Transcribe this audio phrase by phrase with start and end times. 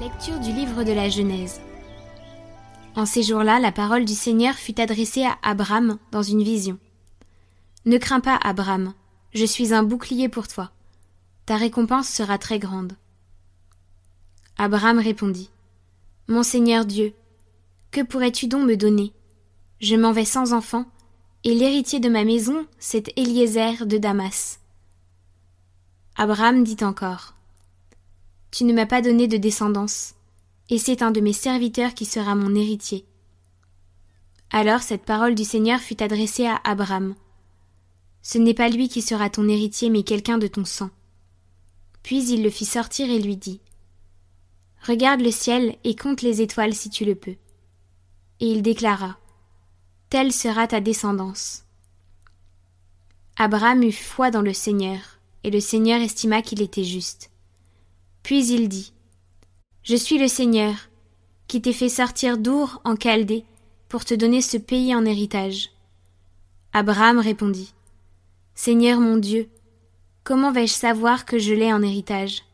[0.00, 1.60] Lecture du livre de la Genèse.
[2.96, 6.78] En ces jours-là, la parole du Seigneur fut adressée à Abraham dans une vision.
[7.86, 8.94] Ne crains pas, Abraham,
[9.32, 10.70] je suis un bouclier pour toi.
[11.44, 12.92] Ta récompense sera très grande.
[14.56, 15.50] Abraham répondit.
[16.28, 17.12] Mon Seigneur Dieu,
[17.90, 19.12] que pourrais-tu donc me donner?
[19.80, 20.86] Je m'en vais sans enfant,
[21.42, 24.60] et l'héritier de ma maison, c'est Eliezer de Damas.
[26.16, 27.34] Abraham dit encore.
[28.52, 30.14] Tu ne m'as pas donné de descendance,
[30.70, 33.04] et c'est un de mes serviteurs qui sera mon héritier.
[34.50, 37.14] Alors cette parole du Seigneur fut adressée à Abraham.
[38.22, 40.90] Ce n'est pas lui qui sera ton héritier, mais quelqu'un de ton sang.
[42.02, 43.60] Puis il le fit sortir et lui dit.
[44.86, 47.36] Regarde le ciel et compte les étoiles si tu le peux.
[48.40, 49.18] Et il déclara.
[50.08, 51.64] Telle sera ta descendance.
[53.36, 55.00] Abraham eut foi dans le Seigneur,
[55.42, 57.30] et le Seigneur estima qu'il était juste.
[58.22, 58.93] Puis il dit
[59.84, 60.74] Je suis le Seigneur,
[61.46, 63.44] qui t'ai fait sortir d'Our en Chaldée
[63.90, 65.72] pour te donner ce pays en héritage.
[66.72, 67.74] Abraham répondit
[68.54, 69.50] Seigneur mon Dieu,
[70.22, 72.44] comment vais-je savoir que je l'ai en héritage?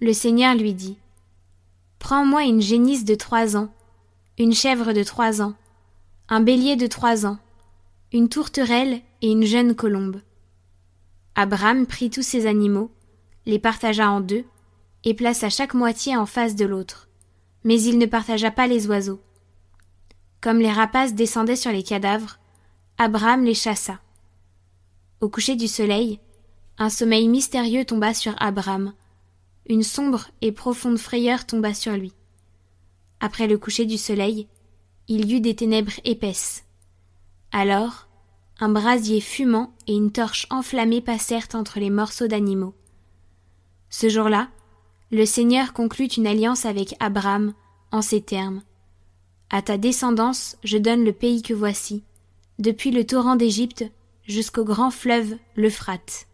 [0.00, 0.96] Le Seigneur lui dit
[2.00, 3.72] Prends-moi une génisse de trois ans,
[4.38, 5.54] une chèvre de trois ans,
[6.28, 7.38] un bélier de trois ans,
[8.12, 10.20] une tourterelle et une jeune colombe.
[11.36, 12.90] Abraham prit tous ces animaux,
[13.46, 14.44] les partagea en deux,
[15.04, 17.08] et plaça chaque moitié en face de l'autre.
[17.64, 19.20] Mais il ne partagea pas les oiseaux.
[20.40, 22.38] Comme les rapaces descendaient sur les cadavres,
[22.98, 24.00] Abraham les chassa.
[25.20, 26.20] Au coucher du soleil,
[26.78, 28.92] un sommeil mystérieux tomba sur Abraham.
[29.68, 32.12] Une sombre et profonde frayeur tomba sur lui.
[33.20, 34.46] Après le coucher du soleil,
[35.08, 36.64] il y eut des ténèbres épaisses.
[37.50, 38.08] Alors,
[38.60, 42.74] un brasier fumant et une torche enflammée passèrent entre les morceaux d'animaux.
[43.90, 44.48] Ce jour-là,
[45.10, 47.54] le Seigneur conclut une alliance avec Abraham
[47.92, 48.62] en ces termes.
[49.50, 52.02] À ta descendance je donne le pays que voici,
[52.58, 53.84] depuis le torrent d'Égypte
[54.24, 56.27] jusqu'au grand fleuve l'Euphrate.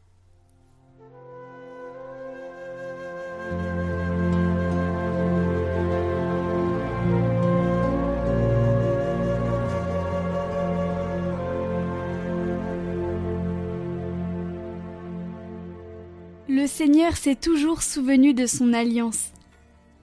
[16.85, 19.33] Seigneur s'est toujours souvenu de son alliance.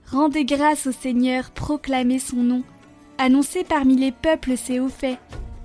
[0.10, 2.64] Rendez grâce au Seigneur, proclamez son nom,
[3.20, 5.20] annoncez parmi les peuples ses hauts faits,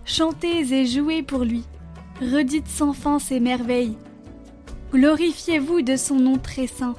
[0.05, 1.65] chantez et jouez pour lui,
[2.21, 3.97] redites sans fin ses merveilles.
[4.93, 6.97] Glorifiez-vous de son nom très saint,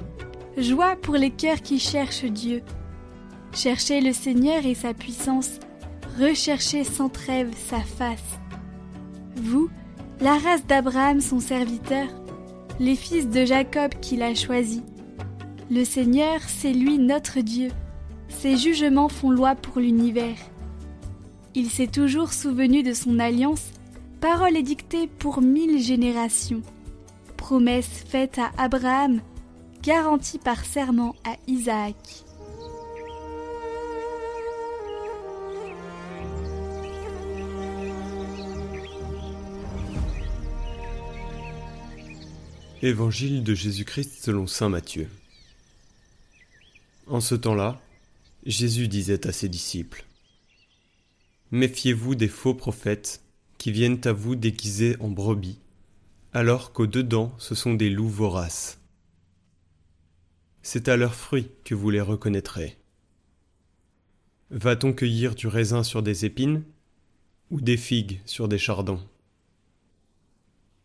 [0.56, 2.62] joie pour les cœurs qui cherchent Dieu.
[3.52, 5.60] Cherchez le Seigneur et sa puissance,
[6.18, 8.40] recherchez sans trêve sa face.
[9.36, 9.70] Vous,
[10.20, 12.08] la race d'Abraham son serviteur,
[12.80, 14.82] les fils de Jacob qu'il a choisis.
[15.70, 17.70] Le Seigneur, c'est lui notre Dieu.
[18.28, 20.36] Ses jugements font loi pour l'univers.
[21.54, 23.72] Il s'est toujours souvenu de son alliance,
[24.20, 26.62] parole édictée pour mille générations.
[27.36, 29.20] Promesse faite à Abraham,
[29.82, 31.96] garantie par serment à Isaac.
[42.80, 45.08] Évangile de Jésus-Christ selon Saint Matthieu.
[47.08, 47.80] En ce temps-là,
[48.46, 50.04] Jésus disait à ses disciples
[51.50, 53.20] Méfiez-vous des faux prophètes
[53.56, 55.58] qui viennent à vous déguisés en brebis,
[56.32, 58.78] alors qu'au-dedans ce sont des loups voraces.
[60.62, 62.78] C'est à leurs fruits que vous les reconnaîtrez.
[64.50, 66.62] Va-t-on cueillir du raisin sur des épines
[67.50, 69.02] ou des figues sur des chardons?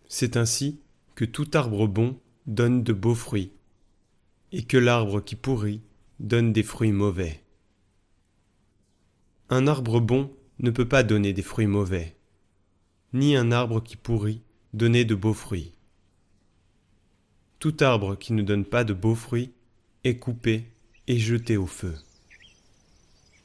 [0.08, 0.80] C'est ainsi
[1.16, 3.52] que tout arbre bon donne de beaux fruits,
[4.52, 5.82] et que l'arbre qui pourrit
[6.20, 7.44] donne des fruits mauvais.
[9.50, 12.16] Un arbre bon ne peut pas donner des fruits mauvais,
[13.14, 14.42] ni un arbre qui pourrit
[14.74, 15.74] donner de beaux fruits.
[17.60, 19.52] Tout arbre qui ne donne pas de beaux fruits
[20.04, 20.66] est coupé
[21.08, 21.96] et jeté au feu.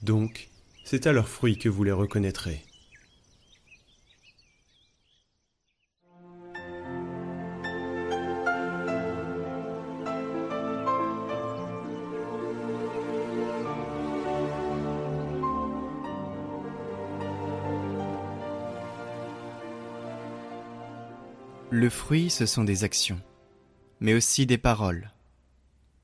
[0.03, 0.49] Donc,
[0.85, 2.64] c'est à leurs fruits que vous les reconnaîtrez.
[21.70, 23.20] Le fruit, ce sont des actions,
[24.00, 25.12] mais aussi des paroles.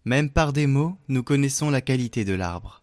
[0.05, 2.83] Même par des mots, nous connaissons la qualité de l'arbre.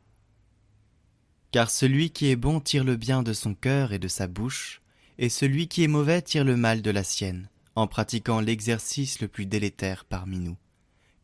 [1.51, 4.81] Car celui qui est bon tire le bien de son cœur et de sa bouche,
[5.19, 9.27] et celui qui est mauvais tire le mal de la sienne, en pratiquant l'exercice le
[9.27, 10.57] plus délétère parmi nous,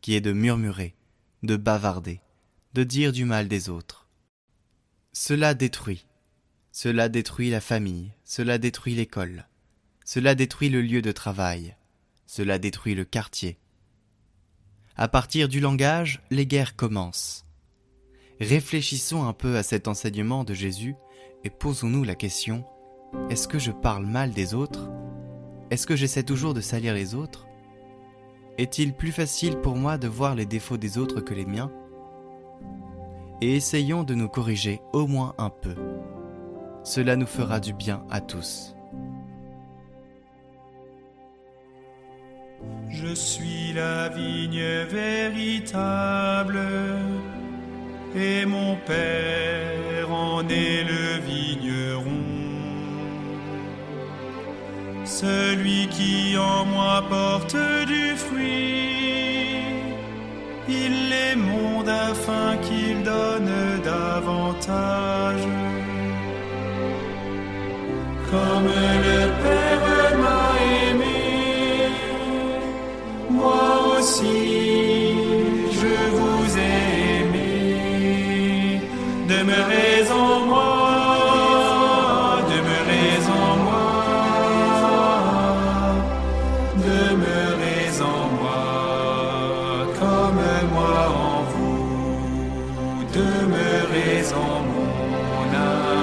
[0.00, 0.94] qui est de murmurer,
[1.42, 2.20] de bavarder,
[2.74, 4.06] de dire du mal des autres.
[5.12, 6.06] Cela détruit.
[6.70, 9.48] Cela détruit la famille, cela détruit l'école,
[10.10, 11.76] cela détruit le lieu de travail,
[12.26, 13.58] cela détruit le quartier.
[14.96, 17.44] À partir du langage, les guerres commencent.
[18.40, 20.94] Réfléchissons un peu à cet enseignement de Jésus
[21.44, 22.64] et posons-nous la question
[23.28, 24.88] est-ce que je parle mal des autres?
[25.70, 27.46] Est-ce que j'essaie toujours de salir les autres?
[28.56, 31.70] Est-il plus facile pour moi de voir les défauts des autres que les miens?
[33.42, 35.76] Et essayons de nous corriger au moins un peu.
[36.82, 38.74] Cela nous fera du bien à tous.
[42.90, 46.58] Je suis la vigne véritable,
[48.16, 52.24] et mon Père en est le vigneron.
[55.04, 57.56] Celui qui en moi porte
[57.86, 59.62] du fruit,
[60.68, 65.46] il l'émonde afin qu'il donne davantage.
[68.30, 69.97] Comme le Père
[73.42, 74.40] moi aussi
[75.80, 76.78] je vous ai
[77.20, 78.80] aimé.
[79.32, 80.76] Demeurez en moi,
[82.52, 83.88] demeurez en moi,
[86.88, 88.62] demeurez en moi,
[90.00, 90.44] comme
[90.74, 91.84] moi en vous,
[93.18, 95.48] demeurez en mon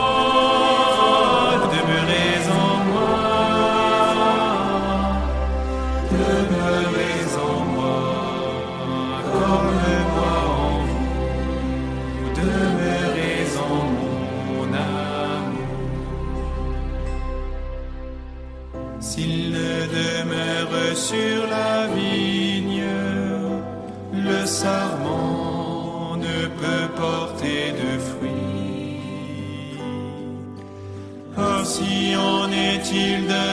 [19.15, 22.83] S'il ne demeure sur la vigne,
[24.15, 29.01] le sarment ne peut porter de fruits.
[31.37, 33.49] Ainsi en est-il de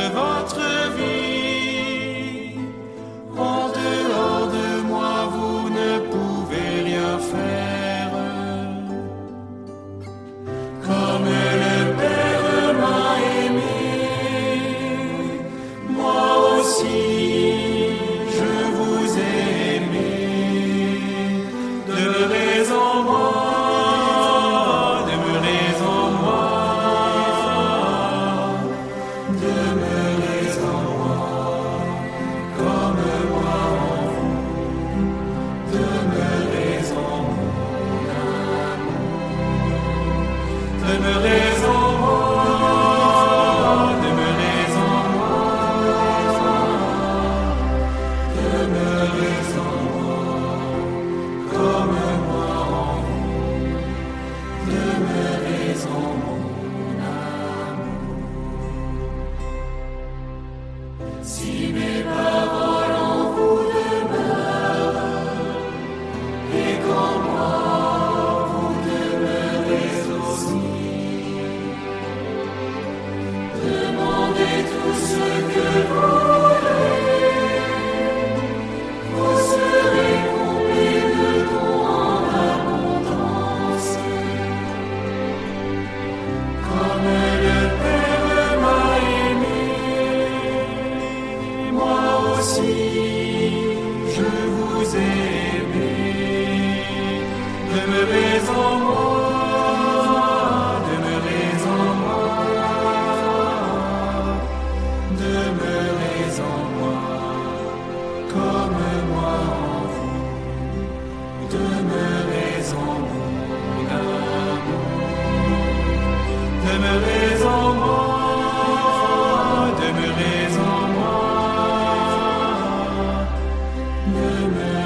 [124.13, 124.78] na.